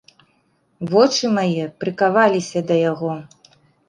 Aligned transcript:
Вочы 0.93 1.29
мае 1.37 1.63
прыкаваліся 1.83 2.59
да 2.73 2.79
яго. 2.91 3.13